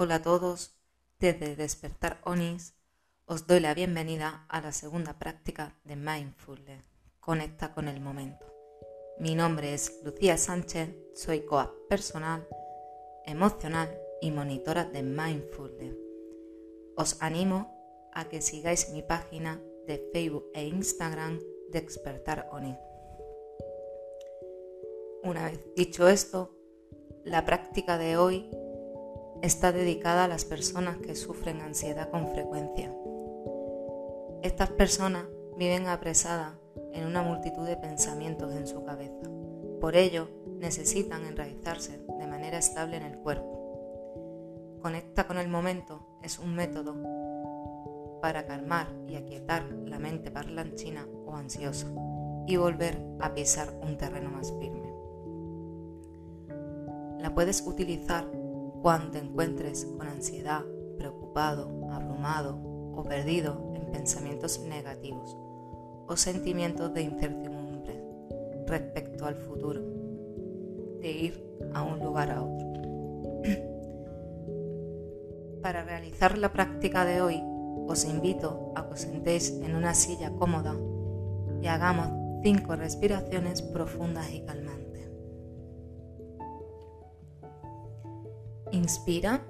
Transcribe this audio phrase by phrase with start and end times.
[0.00, 0.78] Hola a todos,
[1.18, 2.76] desde Despertar Onis
[3.26, 6.84] os doy la bienvenida a la segunda práctica de Mindfulness.
[7.18, 8.46] Conecta con el momento.
[9.18, 12.46] Mi nombre es Lucía Sánchez, soy coach personal,
[13.26, 15.96] emocional y monitora de Mindfulness.
[16.96, 21.40] Os animo a que sigáis mi página de Facebook e Instagram
[21.72, 22.78] de Despertar Onis.
[25.24, 26.54] Una vez dicho esto,
[27.24, 28.48] la práctica de hoy
[29.42, 32.92] está dedicada a las personas que sufren ansiedad con frecuencia.
[34.42, 35.24] Estas personas
[35.56, 36.54] viven apresadas
[36.92, 39.28] en una multitud de pensamientos en su cabeza.
[39.80, 44.78] Por ello, necesitan enraizarse de manera estable en el cuerpo.
[44.82, 46.96] Conecta con el momento es un método
[48.20, 51.86] para calmar y aquietar la mente parlanchina o ansiosa
[52.46, 54.92] y volver a pisar un terreno más firme.
[57.20, 58.26] La puedes utilizar
[58.82, 60.64] cuando te encuentres con ansiedad,
[60.96, 62.58] preocupado, abrumado
[62.94, 65.36] o perdido en pensamientos negativos
[66.06, 68.02] o sentimientos de incertidumbre
[68.66, 69.82] respecto al futuro,
[71.00, 72.66] de ir a un lugar a otro.
[75.62, 77.42] Para realizar la práctica de hoy,
[77.86, 80.76] os invito a que os sentéis en una silla cómoda
[81.62, 82.08] y hagamos
[82.42, 84.87] cinco respiraciones profundas y calmadas.
[88.72, 89.40] Inspira.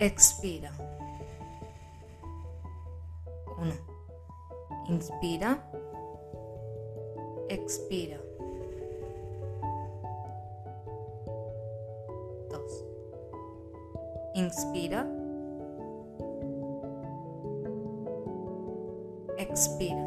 [0.00, 0.70] Expira.
[3.58, 4.92] 1.
[4.92, 5.58] Inspira.
[7.48, 8.18] Expira.
[12.50, 12.84] 2.
[14.34, 15.06] Inspira.
[19.38, 20.06] Expira.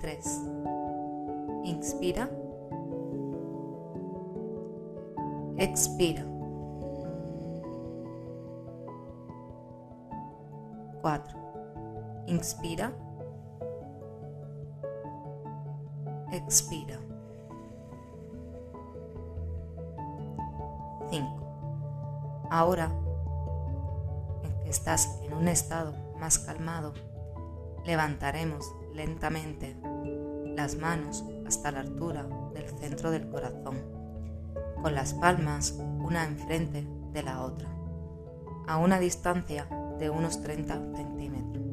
[0.00, 0.40] 3.
[1.64, 2.43] Inspira.
[5.74, 6.24] Expira.
[11.02, 11.38] 4.
[12.28, 12.92] Inspira.
[16.30, 17.00] Expira.
[21.10, 22.46] 5.
[22.52, 22.88] Ahora
[24.44, 26.94] en que estás en un estado más calmado,
[27.84, 29.76] levantaremos lentamente
[30.54, 34.03] las manos hasta la altura del centro del corazón
[34.84, 37.74] con las palmas una enfrente de la otra,
[38.66, 39.64] a una distancia
[39.98, 41.64] de unos 30 centímetros.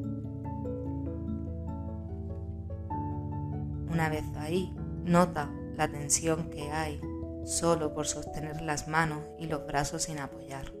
[3.90, 4.74] Una vez ahí,
[5.04, 7.02] nota la tensión que hay
[7.44, 10.72] solo por sostener las manos y los brazos sin apoyar.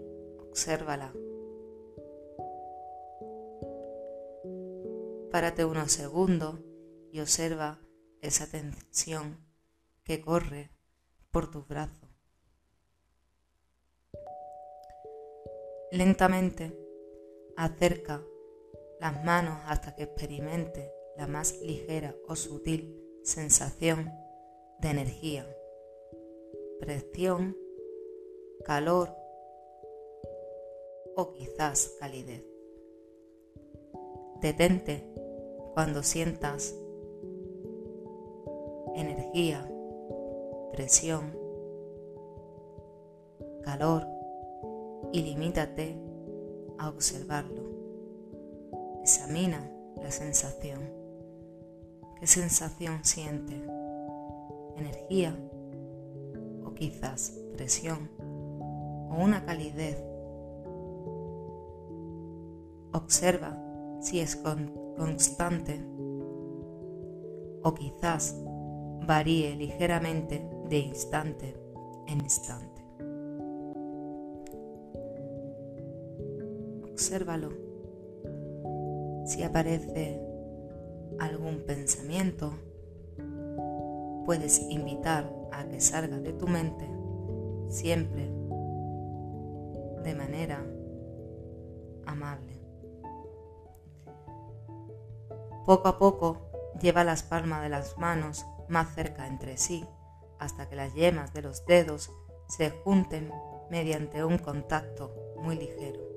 [0.48, 1.12] Obsérvala.
[5.30, 6.60] Párate unos segundos
[7.10, 7.78] y observa
[8.22, 9.36] esa tensión
[10.02, 10.70] que corre
[11.30, 12.11] por tus brazos.
[15.92, 16.74] Lentamente
[17.54, 18.24] acerca
[18.98, 24.10] las manos hasta que experimente la más ligera o sutil sensación
[24.80, 25.46] de energía,
[26.80, 27.54] presión,
[28.64, 29.14] calor
[31.14, 32.42] o quizás calidez.
[34.40, 35.06] Detente
[35.74, 36.74] cuando sientas
[38.94, 39.70] energía,
[40.72, 41.38] presión,
[43.62, 44.11] calor
[45.12, 45.96] y limítate
[46.78, 47.62] a observarlo.
[49.02, 49.70] Examina
[50.02, 50.80] la sensación.
[52.18, 53.62] ¿Qué sensación siente?
[54.76, 55.36] ¿Energía?
[56.64, 58.10] ¿O quizás presión?
[59.10, 60.02] ¿O una calidez?
[62.92, 63.58] Observa
[64.00, 65.84] si es constante
[67.64, 68.36] o quizás
[69.06, 71.56] varíe ligeramente de instante
[72.06, 72.71] en instante.
[77.02, 77.48] Obsérvalo.
[79.26, 80.20] Si aparece
[81.18, 82.52] algún pensamiento,
[84.24, 86.88] puedes invitar a que salga de tu mente
[87.68, 88.30] siempre
[90.04, 90.64] de manera
[92.06, 92.60] amable.
[95.66, 96.36] Poco a poco
[96.80, 99.84] lleva las palmas de las manos más cerca entre sí
[100.38, 102.12] hasta que las yemas de los dedos
[102.46, 103.32] se junten
[103.72, 105.12] mediante un contacto
[105.42, 106.11] muy ligero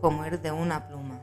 [0.00, 1.20] como el de una pluma.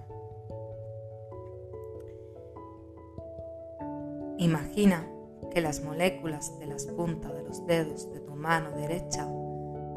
[4.38, 5.08] Imagina
[5.52, 9.26] que las moléculas de las puntas de los dedos de tu mano derecha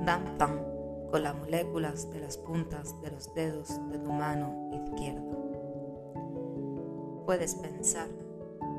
[0.05, 0.65] danzan
[1.11, 5.23] con las moléculas de las puntas de los dedos de tu mano izquierda.
[7.27, 8.09] Puedes pensar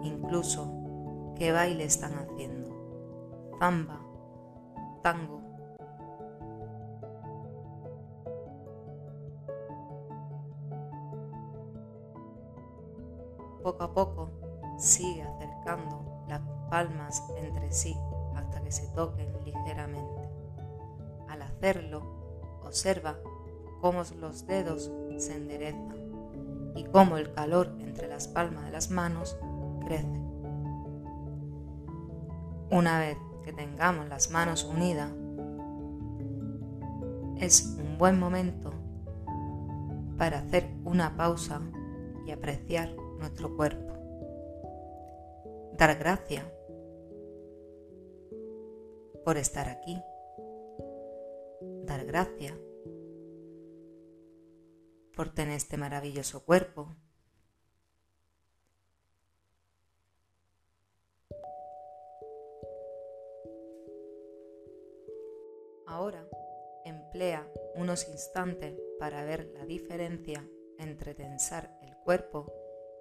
[0.03, 2.69] incluso qué baile están haciendo.
[3.59, 3.99] zamba,
[5.01, 5.48] tango.
[13.69, 14.29] Poco a poco
[14.79, 17.95] sigue acercando las palmas entre sí
[18.35, 20.27] hasta que se toquen ligeramente.
[21.27, 22.01] Al hacerlo,
[22.65, 23.19] observa
[23.79, 29.37] cómo los dedos se enderezan y cómo el calor entre las palmas de las manos
[29.85, 30.19] crece.
[32.71, 35.11] Una vez que tengamos las manos unidas,
[37.37, 38.73] es un buen momento
[40.17, 41.61] para hacer una pausa
[42.25, 43.93] y apreciar nuestro cuerpo.
[45.73, 46.45] Dar gracias
[49.23, 50.01] por estar aquí.
[51.83, 52.57] Dar gracias
[55.15, 56.95] por tener este maravilloso cuerpo.
[65.85, 66.25] Ahora
[66.85, 72.58] emplea unos instantes para ver la diferencia entre tensar el cuerpo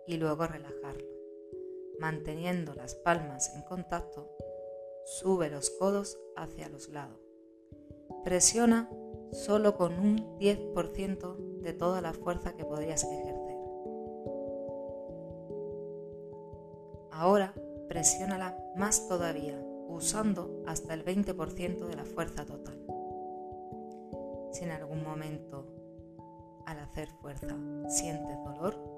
[0.09, 1.07] y luego relajarlo.
[2.01, 4.29] Manteniendo las palmas en contacto,
[5.05, 7.21] sube los codos hacia los lados.
[8.25, 8.91] Presiona
[9.33, 13.57] solo con un 10% de toda la fuerza que podrías ejercer.
[17.11, 17.53] Ahora
[17.89, 22.81] presiónala más todavía, usando hasta el 20% de la fuerza total.
[24.53, 25.67] Si en algún momento
[26.65, 27.57] al hacer fuerza
[27.89, 28.98] sientes dolor,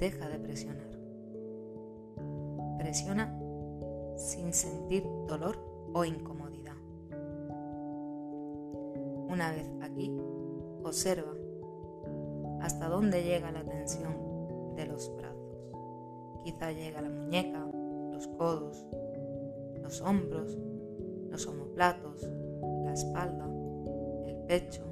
[0.00, 0.88] deja de presionar.
[2.78, 3.38] Presiona
[4.16, 5.56] sin sentir dolor
[5.92, 6.74] o incomodidad.
[9.28, 10.10] Una vez aquí,
[10.82, 11.32] observa
[12.62, 15.36] hasta dónde llega la tensión de los brazos.
[16.44, 17.64] Quizá llega la muñeca,
[18.12, 18.86] los codos,
[19.82, 20.58] los hombros,
[21.30, 22.22] los omoplatos,
[22.84, 23.46] la espalda,
[24.26, 24.89] el pecho.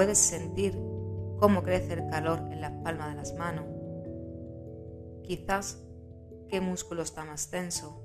[0.00, 0.72] Puedes sentir
[1.40, 3.66] cómo crece el calor en las palmas de las manos.
[5.24, 5.84] Quizás
[6.48, 8.02] qué músculo está más tenso.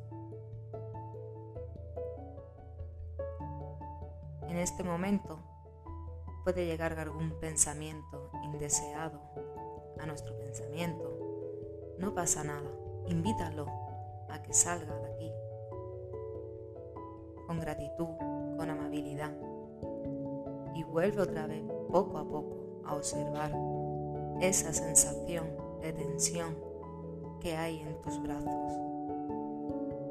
[4.49, 5.39] En este momento
[6.43, 9.21] puede llegar algún pensamiento indeseado
[9.97, 11.17] a nuestro pensamiento
[11.97, 12.69] no pasa nada,
[13.07, 13.67] invítalo
[14.29, 15.31] a que salga de aquí.
[17.47, 18.17] Con gratitud,
[18.57, 19.54] con amabilidad.
[20.95, 21.61] Vuelve otra vez
[21.91, 23.51] poco a poco a observar
[24.39, 25.45] esa sensación
[25.81, 26.55] de tensión
[27.41, 28.79] que hay en tus brazos,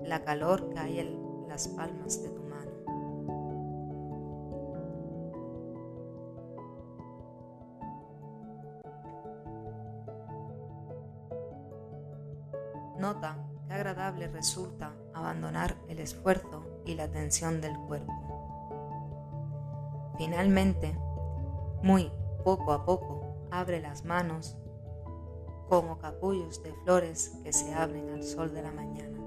[0.02, 2.70] la calor que hay en las palmas de tu mano.
[12.98, 18.23] Nota qué agradable resulta abandonar el esfuerzo y la tensión del cuerpo.
[20.16, 20.96] Finalmente,
[21.82, 22.10] muy
[22.44, 24.56] poco a poco, abre las manos
[25.68, 29.18] como capullos de flores que se abren al sol de la mañana.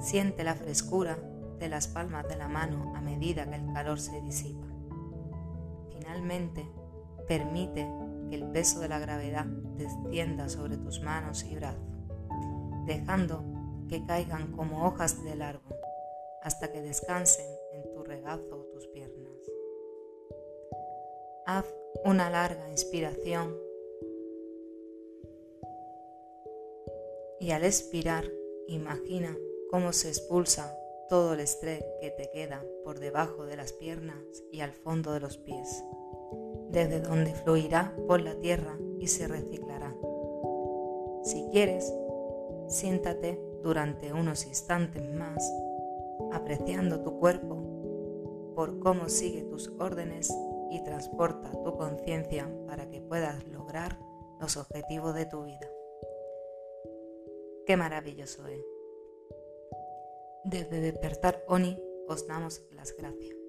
[0.00, 1.18] Siente la frescura
[1.58, 4.66] de las palmas de la mano a medida que el calor se disipa.
[5.96, 6.68] Finalmente,
[7.28, 7.88] permite
[8.28, 11.92] que el peso de la gravedad descienda sobre tus manos y brazos
[12.86, 13.44] dejando
[13.88, 15.76] que caigan como hojas del árbol
[16.42, 19.11] hasta que descansen en tu regazo o tus piernas.
[21.46, 21.66] Haz
[22.04, 23.56] una larga inspiración
[27.40, 28.24] y al expirar
[28.68, 29.36] imagina
[29.70, 30.76] cómo se expulsa
[31.08, 34.16] todo el estrés que te queda por debajo de las piernas
[34.50, 35.84] y al fondo de los pies,
[36.70, 39.94] desde donde fluirá por la tierra y se reciclará.
[41.24, 41.92] Si quieres,
[42.72, 45.44] Siéntate durante unos instantes más,
[46.32, 47.58] apreciando tu cuerpo
[48.54, 50.34] por cómo sigue tus órdenes
[50.72, 53.98] y transporta tu conciencia para que puedas lograr
[54.40, 55.70] los objetivos de tu vida.
[57.66, 58.64] Qué maravilloso es.
[60.44, 63.41] Desde Despertar Oni os damos las gracias.